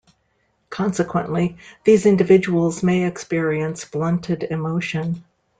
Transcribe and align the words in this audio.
Consequently, 0.71 1.57
these 1.83 2.07
individuals 2.07 2.81
may 2.81 3.05
experience 3.05 3.85
blunted 3.85 4.41
emotion. 4.41 5.23